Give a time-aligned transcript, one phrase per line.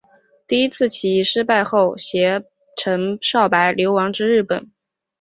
[0.47, 2.43] 第一次起义失败后偕
[2.75, 4.71] 陈少白流亡至日本。